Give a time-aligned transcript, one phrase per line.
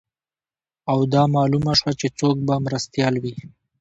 [0.91, 3.33] او دا معلومه شوه چې څوک به مرستیال وي